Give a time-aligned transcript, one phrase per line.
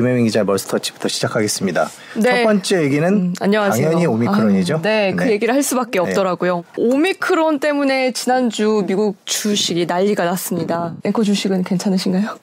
[0.00, 1.90] 김혜민 기자 머스터치부터 시작하겠습니다.
[2.16, 2.22] 네.
[2.22, 3.84] 첫 번째 얘기는 음, 안녕하세요.
[3.84, 4.74] 당연히 오미크론이죠.
[4.76, 5.32] 아유, 네, 그 네.
[5.32, 5.98] 얘기를 할 수밖에 네.
[5.98, 6.64] 없더라고요.
[6.78, 10.94] 오미크론 때문에 지난주 미국 주식이 난리가 났습니다.
[11.04, 12.30] 앵커 주식은 괜찮으신가요?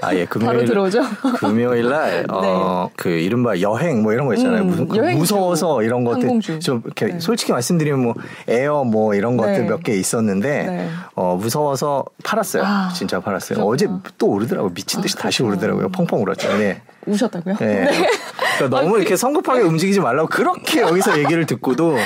[0.00, 1.02] 아, 예, 금요일 바로 들어오죠.
[1.36, 2.94] 금요일 날 어, 네.
[2.96, 4.62] 그 이른바 여행 뭐 이런 거 있잖아요.
[4.62, 6.40] 음, 무슨 그 무서워서 이런 것들.
[6.60, 7.20] 좀 이렇게 네.
[7.20, 8.14] 솔직히 말씀드리면 뭐
[8.48, 12.62] 에어 뭐 이런 것들 몇 개 있었는데 어, 무서워서 팔았어요.
[12.64, 13.58] 아, 진짜 팔았어요.
[13.58, 13.74] 그렇구나.
[13.74, 15.57] 어제 또 오르더라고 미친 듯이 아, 다시 오르더라고요.
[15.88, 16.56] 펑펑 울었죠.
[16.58, 16.80] 네.
[17.08, 17.56] 우셨다고요?
[17.56, 17.66] 네.
[17.84, 18.08] 네.
[18.58, 21.96] 그러니까 너무 이렇게 성급하게 움직이지 말라고 그렇게 여기서 얘기를 듣고도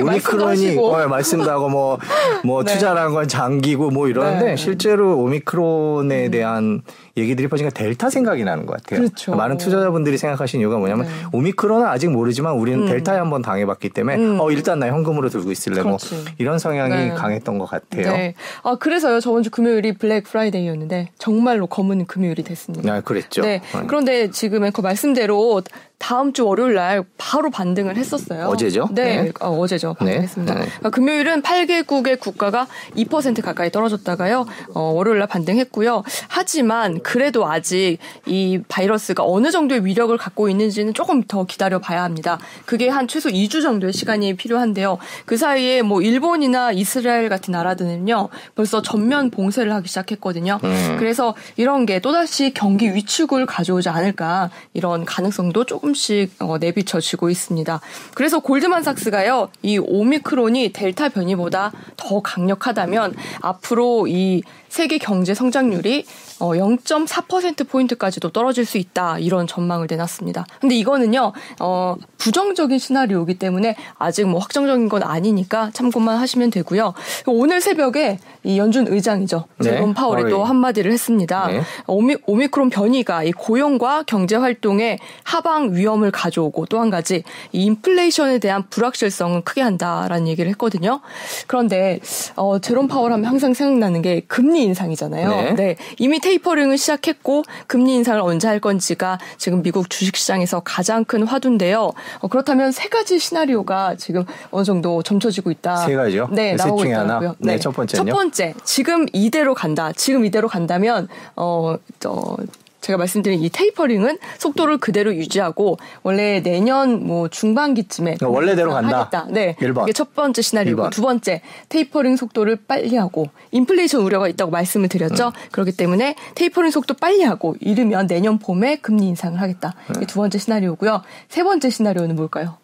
[0.00, 1.98] 오미크론이 어, 말씀도 하고 뭐뭐
[2.44, 2.72] 뭐 네.
[2.72, 4.56] 투자라는 건 장기고 뭐 이러는데 네.
[4.56, 6.30] 실제로 오미크론에 음.
[6.30, 6.82] 대한
[7.16, 9.00] 얘기들이 퍼지니까 델타 생각이 나는 것 같아요.
[9.00, 9.34] 그렇죠.
[9.34, 11.12] 많은 투자자분들이 생각하시는 이유가 뭐냐면 네.
[11.32, 12.86] 오미크론은 아직 모르지만 우리는 음.
[12.86, 14.40] 델타에 한번 당해봤기 때문에 음.
[14.40, 15.98] 어 일단 나 현금으로 들고 있을래 뭐
[16.38, 17.10] 이런 성향이 네.
[17.10, 18.12] 강했던 것 같아요.
[18.12, 18.34] 네.
[18.62, 22.92] 아 그래서요 저번 주 금요일이 Black Friday였는데 정말로 검은 금요일이 됐습니다.
[22.92, 23.42] 아 그랬죠.
[23.42, 23.60] 네.
[23.74, 23.82] 어.
[23.86, 25.62] 그런데 지금 앵커 말씀대로
[26.00, 28.46] 다음 주 월요일 날 바로 반등을 했었어요.
[28.46, 28.88] 어제죠?
[28.90, 29.32] 네, 네.
[29.38, 30.54] 어제죠 반등했습니다.
[30.54, 30.60] 네.
[30.60, 30.66] 네.
[30.66, 34.46] 그러니까 금요일은 8개국의 국가가 2% 가까이 떨어졌다가요.
[34.74, 36.02] 어, 월요일 날 반등했고요.
[36.28, 42.38] 하지만 그래도 아직 이 바이러스가 어느 정도의 위력을 갖고 있는지는 조금 더 기다려 봐야 합니다.
[42.64, 44.96] 그게 한 최소 2주 정도의 시간이 필요한데요.
[45.26, 48.30] 그 사이에 뭐 일본이나 이스라엘 같은 나라들은요.
[48.54, 50.60] 벌써 전면 봉쇄를 하기 시작했거든요.
[50.64, 50.96] 음.
[50.98, 57.80] 그래서 이런 게 또다시 경기 위축을 가져오지 않을까 이런 가능성도 조금 조금씩 어, 내비쳐지고 있습니다.
[58.14, 66.06] 그래서 골드만삭스가요, 이 오미크론이 델타 변이보다 더 강력하다면 앞으로 이 세계 경제 성장률이
[66.38, 69.18] 어, 0.4%포인트까지도 떨어질 수 있다.
[69.18, 70.46] 이런 전망을 내놨습니다.
[70.60, 76.92] 근데 이거는요, 어, 부정적인 시나리오이기 때문에 아직 뭐 확정적인 건 아니니까 참고만 하시면 되고요.
[77.26, 79.46] 오늘 새벽에 이 연준 의장이죠.
[79.58, 79.64] 네.
[79.70, 81.46] 제롬 파월이 또 한마디를 했습니다.
[81.48, 81.62] 네.
[81.86, 88.38] 오미, 오미크론 변이가 이 고용과 경제 활동에 하방 위험을 가져오고 또 한 가지 이 인플레이션에
[88.38, 91.00] 대한 불확실성은 크게 한다라는 얘기를 했거든요.
[91.46, 92.00] 그런데
[92.36, 95.28] 어, 제롬 파월 하면 항상 생각나는 게 금리 인상이잖아요.
[95.28, 95.54] 네.
[95.54, 95.76] 네.
[95.98, 101.92] 이미 테이퍼링을 시작했고 금리 인상을 언제 할 건지가 지금 미국 주식시장에서 가장 큰 화두인데요.
[102.20, 105.76] 어, 그렇다면 세 가지 시나리오가 지금 어느 정도 점쳐지고 있다.
[105.78, 106.28] 세 가지요?
[106.32, 107.36] 네, 나오고 있더라고요.
[107.38, 107.52] 네.
[107.52, 108.10] 네, 첫 번째는요?
[108.10, 109.92] 첫 번째, 지금 이대로 간다.
[109.92, 111.76] 지금 이대로 간다면 어,
[112.06, 112.36] 어
[112.80, 119.00] 제가 말씀드린 이 tapering은 속도를 그대로 유지하고 원래 내년 뭐 중반기쯤에 그러니까 원래대로 간다.
[119.00, 119.26] 하겠다.
[119.30, 119.56] 네.
[119.60, 119.82] 1번.
[119.84, 120.90] 이게 첫 번째 시나리오고 2번.
[120.90, 125.28] 두 번째 테이퍼링 속도를 빨리 하고 인플레이션 우려가 있다고 말씀을 드렸죠.
[125.28, 125.32] 음.
[125.52, 129.74] 그렇기 때문에 테이퍼링 속도 빨리 하고 이르면 내년 봄에 금리 인상을 하겠다.
[129.90, 129.94] 음.
[129.96, 131.02] 이게 두 번째 시나리오고요.
[131.28, 132.59] 세 번째 시나리오는 뭘까요?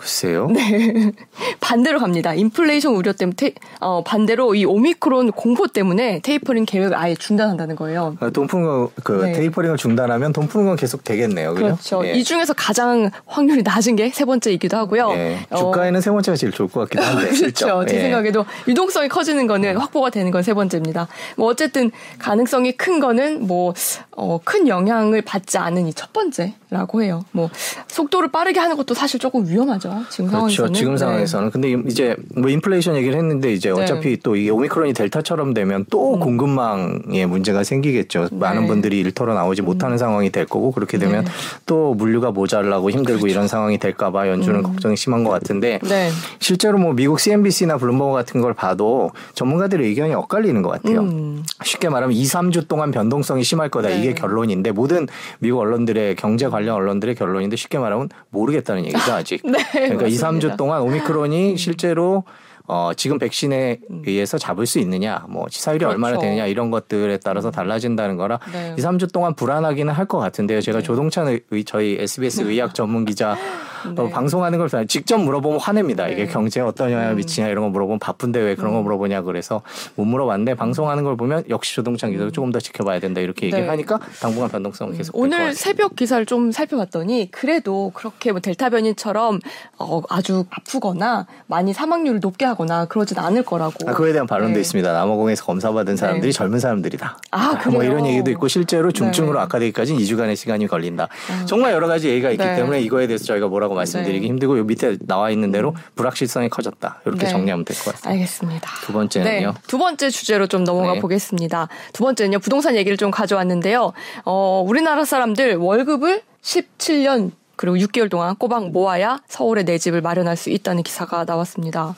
[0.00, 0.46] 글쎄요.
[0.46, 1.12] 네.
[1.60, 2.32] 반대로 갑니다.
[2.32, 8.16] 인플레이션 우려 때문에 테, 어, 반대로 이 오미크론 공포 때문에 테이퍼링 계획을 아예 중단한다는 거예요.
[8.20, 9.32] 아, 돈 푸는 거, 그 네.
[9.32, 11.52] tapering을 중단하면 돈 푸는 건 계속 되겠네요.
[11.52, 11.64] 그죠?
[11.66, 12.06] 그렇죠.
[12.06, 12.12] 예.
[12.14, 15.10] 이 중에서 가장 확률이 낮은 게 세 번째이기도 하고요.
[15.12, 15.38] 예.
[15.56, 17.28] 주가에는 어, 세 번째가 제일 좋을 것 같긴 한데.
[17.38, 17.84] 그렇죠.
[17.86, 18.00] 제 예.
[18.00, 21.06] 생각에도 유동성이 커지는 거는 확보가 되는 건 세 번째입니다.
[21.36, 23.74] 뭐 어쨌든 가능성이 큰 거는 뭐,
[24.16, 27.24] 어, 큰 영향을 받지 않은 이 첫 번째 라고 해요.
[27.32, 27.50] 뭐
[27.88, 30.04] 속도를 빠르게 하는 것도 사실 조금 위험하죠.
[30.08, 30.30] 지금 그렇죠.
[30.30, 30.72] 상황에서는.
[30.72, 30.98] 지금 네.
[30.98, 31.50] 상황에서는.
[31.50, 33.82] 근데 이제 뭐 인플레이션 얘기를 했는데 이제 네.
[33.82, 36.20] 어차피 또 이게 오미크론이 델타처럼 되면 또 음.
[36.20, 38.28] 공급망에 문제가 생기겠죠.
[38.30, 38.36] 네.
[38.38, 39.64] 많은 분들이 일터로 나오지 음.
[39.64, 41.30] 못하는 상황이 될 거고 그렇게 되면 네.
[41.66, 43.26] 또 물류가 모자라고 힘들고 그렇죠.
[43.26, 44.62] 이런 상황이 될까 봐 연준은 음.
[44.62, 46.10] 걱정이 심한 것 같은데 네.
[46.38, 51.00] 실제로 뭐 미국 CNBC나 블룸버그 같은 걸 봐도 전문가들의 의견이 엇갈리는 것 같아요.
[51.00, 51.42] 음.
[51.64, 53.88] 쉽게 말하면 2, 3주 동안 변동성이 심할 거다.
[53.88, 53.98] 네.
[53.98, 55.08] 이게 결론인데 모든
[55.40, 59.40] 미국 언론들의 경제 관련 언론들의 결론인데 쉽게 말하면 모르겠다는 얘기죠, 아직.
[59.44, 59.58] 네.
[59.72, 60.28] 그러니까 맞습니다.
[60.30, 62.24] 2, 3주 동안 오미크론이 실제로
[62.66, 64.02] 어, 지금 백신에 음.
[64.06, 65.92] 의해서 잡을 수 있느냐, 뭐 치사율이 그렇죠.
[65.92, 67.52] 얼마나 되느냐 이런 것들에 따라서 음.
[67.52, 68.74] 달라진다는 거라 네.
[68.78, 70.60] 2, 3주 동안 불안하기는 할 것 같은데요.
[70.60, 70.84] 제가 네.
[70.84, 73.36] 조동찬 의, 저희 SBS 의학 전문 기자
[73.94, 74.02] 네.
[74.02, 76.08] 어, 방송하는 걸 직접 물어보면 화냅니다.
[76.08, 76.32] 이게 네.
[76.32, 77.16] 경제에 어떤 영향을 음.
[77.16, 78.84] 미치냐 이런 거 물어보면 바쁜데 왜 그런 거 음.
[78.84, 79.62] 물어보냐 그래서
[79.94, 82.32] 못 물어봤는데 방송하는 걸 보면 역시 조동찬 기자도 음.
[82.32, 83.58] 조금 더 지켜봐야 된다 이렇게 네.
[83.58, 89.40] 얘기하니까 당분간 변동성은 계속 오늘 새벽 기사를 좀 살펴봤더니 그래도 그렇게 뭐 델타 변이처럼
[89.78, 93.88] 어, 아주 아프거나 많이 사망률을 높게 하거나 그러진 않을 거라고.
[93.88, 94.60] 아, 그에 대한 반론도 네.
[94.60, 94.92] 있습니다.
[94.92, 96.36] 남아공에서 검사받은 사람들이 네.
[96.36, 97.18] 젊은 사람들이다.
[97.30, 97.74] 아, 그래요?
[97.74, 99.44] 뭐 이런 얘기도 있고 실제로 중증으로 네.
[99.44, 101.04] 악화되기까지 2주간의 시간이 걸린다.
[101.04, 101.44] 아.
[101.46, 102.56] 정말 여러 가지 얘기가 있기 네.
[102.56, 104.26] 때문에 이거에 대해서 저희가 뭐라고 뭐라고 말씀드리기 네.
[104.26, 107.00] 힘들고 요 밑에 나와 있는 대로 불확실성이 커졌다.
[107.06, 107.30] 이렇게 네.
[107.30, 108.10] 정리하면 될 것 같습니다.
[108.10, 108.70] 알겠습니다.
[108.82, 109.52] 두 번째는요.
[109.52, 109.60] 네.
[109.66, 111.00] 두 번째 주제로 좀 넘어가 네.
[111.00, 111.68] 보겠습니다.
[111.92, 112.40] 두 번째는요.
[112.40, 113.92] 부동산 얘기를 좀 가져왔는데요.
[114.24, 120.50] 어, 우리나라 사람들 월급을 17년 그리고 6개월 동안 꼬박 모아야 서울에 내 집을 마련할 수
[120.50, 121.94] 있다는 기사가 나왔습니다.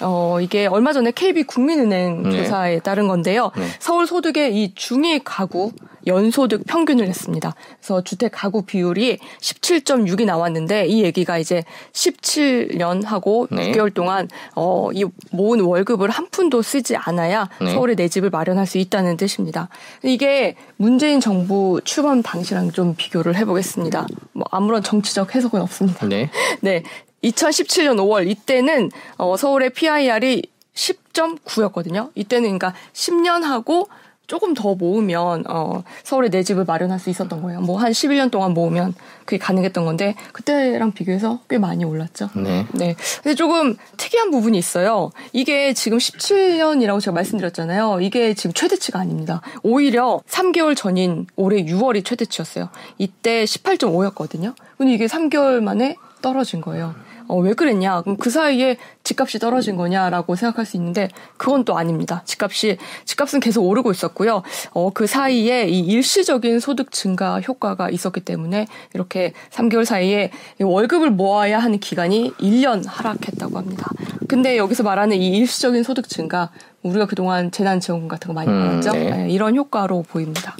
[0.00, 2.36] 어, 이게 얼마 전에 KB 국민은행 네.
[2.36, 3.50] 조사에 따른 건데요.
[3.56, 3.66] 네.
[3.78, 5.72] 서울 소득의 이 중위 가구
[6.06, 7.54] 연소득 평균을 냈습니다.
[7.78, 13.72] 그래서 주택 가구 비율이 17.6이 나왔는데 이 얘기가 이제 17년 하고 네.
[13.72, 17.72] 6개월 동안 어, 이 모은 월급을 한 푼도 쓰지 않아야 네.
[17.72, 19.68] 서울에 내 집을 마련할 수 있다는 뜻입니다.
[20.02, 24.06] 이게 문재인 정부 출범 당시랑 좀 비교를 해보겠습니다.
[24.32, 26.06] 뭐 아무런 정치적 해석은 없습니다.
[26.06, 26.30] 네.
[26.62, 26.82] 네.
[27.24, 30.42] 2017년 5월 이때는 어, 서울의 PIR이
[30.74, 32.10] 10.9였거든요.
[32.14, 33.88] 이때는 그러니까 10년 하고
[34.28, 37.62] 조금 더 모으면 어 서울에 내 집을 마련할 수 있었던 거예요.
[37.62, 38.94] 뭐 한 11년 동안 모으면
[39.24, 42.28] 그게 가능했던 건데 그때랑 비교해서 꽤 많이 올랐죠.
[42.34, 42.66] 네.
[42.72, 42.94] 네.
[43.22, 45.10] 근데 조금 특이한 부분이 있어요.
[45.32, 48.00] 이게 지금 17년이라고 제가 말씀드렸잖아요.
[48.02, 49.40] 이게 지금 최대치가 아닙니다.
[49.62, 52.68] 오히려 3개월 전인 올해 6월이 최대치였어요.
[52.98, 54.54] 이때 18.5였거든요.
[54.76, 56.94] 근데 이게 3개월 만에 떨어진 거예요.
[57.28, 58.02] 어, 왜 그랬냐?
[58.02, 62.22] 그럼 그 사이에 집값이 떨어진 거냐라고 생각할 수 있는데 그건 또 아닙니다.
[62.24, 64.42] 집값이 집값은 계속 오르고 있었고요.
[64.72, 70.30] 어, 그 사이에 이 일시적인 소득 증가 효과가 있었기 때문에 이렇게 3개월 사이에
[70.60, 73.90] 월급을 모아야 하는 기간이 1년 하락했다고 합니다.
[74.26, 76.50] 근데 여기서 말하는 이 일시적인 소득 증가
[76.82, 78.92] 우리가 그동안 재난지원금 같은 거 많이 음, 받았죠.
[78.92, 79.10] 네.
[79.10, 80.56] 네, 이런 효과로 보입니다.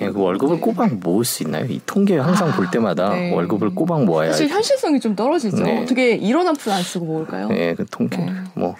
[0.00, 0.60] 예, 그 월급을 네.
[0.60, 1.64] 꼬박 모을 수 있나요?
[1.66, 3.32] 이 통계 항상 아, 볼 때마다 네.
[3.32, 5.62] 월급을 꼬박 모아야 사실 현실성이 좀 떨어지죠.
[5.62, 5.82] 네.
[5.82, 7.48] 어떻게 1원 한푼안 쓰고 모을까요?
[7.48, 8.32] 네, 그 통계 네.
[8.54, 8.76] 뭐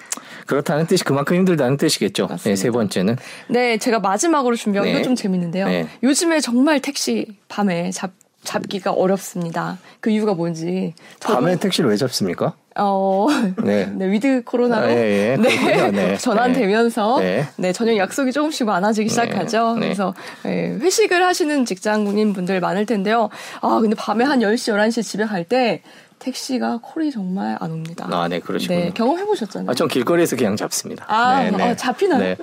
[0.47, 2.29] 그렇다는 뜻이 그만큼 힘들다는 뜻이겠죠.
[2.44, 3.17] 네, 세 번째는
[3.49, 4.94] 네, 제가 마지막으로 준비한 네.
[4.94, 5.67] 거좀 재밌는데요.
[5.67, 5.88] 네.
[6.03, 8.12] 요즘에 정말 택시 밤에 잡
[8.44, 9.79] 잡기가 어렵습니다.
[10.00, 10.94] 그 이유가 뭔지.
[11.21, 12.55] 밤에 택시를 왜 잡습니까?
[12.78, 13.26] 어,
[13.64, 13.86] 네.
[13.92, 15.36] 네, with 코로나로 아, 예, 예.
[15.36, 15.90] 네.
[15.90, 16.16] 네.
[16.19, 17.46] 전환되면서 네.
[17.56, 17.72] 네.
[17.72, 19.10] 저녁 약속이 조금씩 많아지기 네.
[19.10, 19.75] 시작하죠.
[19.75, 19.80] 네.
[19.80, 20.14] 그래서
[20.46, 23.30] 예, 회식을 하시는 직장인 분들 많을 텐데요.
[23.60, 25.82] 아, 근데 밤에 한 10시, 11시 집에 갈때
[26.19, 28.08] 택시가 콜이 정말 안 옵니다.
[28.10, 28.78] 아, 네, 그러시군요.
[28.78, 29.70] 네, 경험해 보셨잖아요.
[29.70, 31.04] 아, 전 길거리에서 그냥 잡습니다.
[31.08, 31.70] 아, 네, 네.
[31.70, 32.20] 어, 잡히나요?
[32.20, 32.36] 네.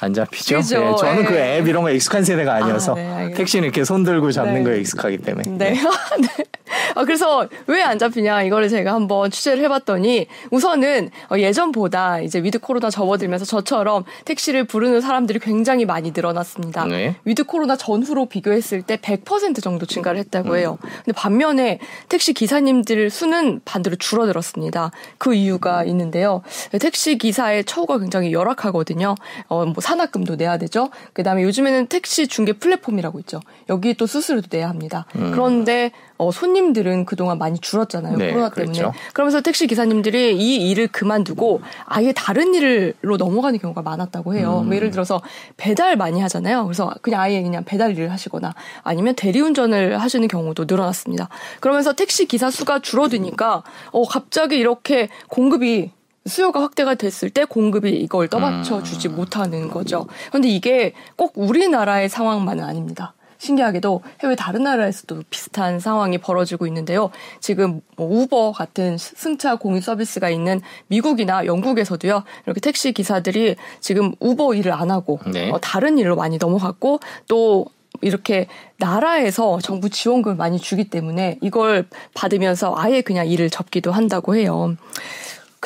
[0.00, 0.56] 안 잡히죠.
[0.56, 0.80] 그죠?
[0.80, 1.58] 네, 저는 그 네.
[1.58, 4.62] 앱 이런 거 익숙한 세대가 아니어서 아, 네, 택시는 이렇게 손 들고 잡는 네.
[4.64, 5.50] 거에 익숙하기 때문에.
[5.56, 5.72] 네.
[5.72, 5.80] 네.
[6.94, 12.58] 아, 그래서 왜 안 잡히냐 이거를 제가 한번 취재를 해봤더니 우선은 어, 예전보다 이제 with
[12.58, 16.84] 코로나 접어들면서 저처럼 택시를 부르는 사람들이 굉장히 많이 늘어났습니다.
[16.86, 17.16] 네.
[17.24, 20.78] with 코로나 전후로 비교했을 때 100% 정도 증가를 했다고 해요.
[20.82, 20.88] 음.
[21.04, 21.78] 근데 반면에
[22.08, 24.90] 택시 기사님들 수는 반대로 줄어들었습니다.
[25.18, 26.42] 그 이유가 있는데요.
[26.80, 29.14] 택시 기사의 처우가 굉장히 열악하거든요.
[29.48, 30.90] 어, 뭐 산학금도 내야 되죠.
[31.12, 33.40] 그 다음에 요즘에는 택시 중개 플랫폼이라고 있죠.
[33.68, 35.06] 여기 또 수수료도 내야 합니다.
[35.16, 35.30] 음.
[35.32, 38.16] 그런데 어, 손님들은 그동안 많이 줄었잖아요.
[38.16, 38.78] 네, 코로나 때문에.
[38.78, 38.98] 그렇죠.
[39.12, 44.60] 그러면서 택시 기사님들이 이 일을 그만두고 아예 다른 일로 넘어가는 경우가 많았다고 해요.
[44.62, 44.66] 음.
[44.66, 45.20] 뭐 예를 들어서
[45.56, 46.64] 배달 많이 하잖아요.
[46.64, 51.28] 그래서 그냥 아예 그냥 배달 일을 하시거나 아니면 대리운전을 하시는 경우도 늘어났습니다.
[51.60, 53.62] 그러면서 택시 기사 수가 줄어드니까
[53.92, 55.90] 어, 갑자기 이렇게 공급이
[56.26, 59.16] 수요가 확대가 됐을 때 공급이 이걸 떠받쳐 주지 음.
[59.16, 60.06] 못하는 거죠.
[60.28, 63.14] 그런데 이게 꼭 우리나라의 상황만은 아닙니다.
[63.38, 67.10] 신기하게도 해외 다른 나라에서도 비슷한 상황이 벌어지고 있는데요.
[67.40, 72.22] 지금 뭐 우버 같은 승차 공유 서비스가 있는 미국이나 영국에서도요.
[72.44, 75.50] 이렇게 택시 기사들이 지금 우버 일을 안 하고 네.
[75.50, 77.66] 어, 다른 일로 많이 넘어갔고 또
[78.02, 78.46] 이렇게
[78.78, 84.76] 나라에서 정부 지원금을 많이 주기 때문에 이걸 받으면서 아예 그냥 일을 접기도 한다고 해요.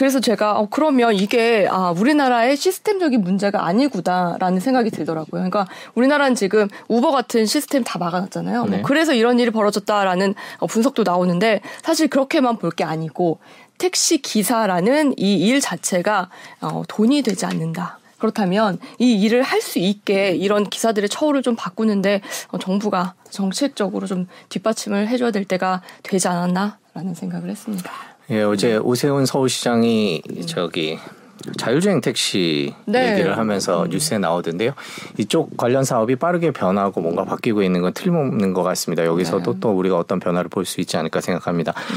[0.01, 5.43] 그래서 제가 어 그러면 이게 아 우리나라의 시스템적인 문제가 아니구나라는 생각이 들더라고요.
[5.43, 8.61] 그러니까 우리나라는 지금 우버 같은 시스템 다 막아놨잖아요.
[8.61, 8.77] 뭐 네.
[8.79, 13.41] 뭐 그래서 이런 일이 벌어졌다라는 어, 분석도 나오는데 사실 그렇게만 볼 게 아니고
[13.77, 16.31] 택시 기사라는 이 일 자체가
[16.63, 17.99] 어 돈이 되지 않는다.
[18.17, 24.29] 그렇다면 이 일을 할 수 있게 이런 기사들의 처우를 좀 바꾸는데 어, 정부가 정책적으로 좀
[24.49, 28.10] 뒷받침을 해줘야 될 때가 되지 않았나라는 생각을 했습니다.
[28.31, 30.99] 예, 어제 오세훈 서울시장이 저기
[31.57, 33.13] 자율주행 택시 네.
[33.13, 33.89] 얘기를 하면서 음.
[33.89, 34.73] 뉴스에 나오던데요.
[35.17, 39.05] 이쪽 관련 사업이 빠르게 변하고 뭔가 바뀌고 있는 건 틀림없는 것 같습니다.
[39.07, 39.61] 여기서도 네.
[39.61, 41.73] 또 우리가 어떤 변화를 볼 수 있지 않을까 생각합니다.
[41.73, 41.97] 음.